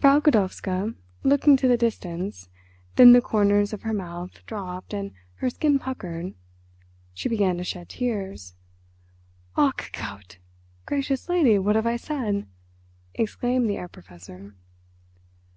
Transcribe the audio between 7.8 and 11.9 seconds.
tears. "Ach Gott! Gracious lady, what have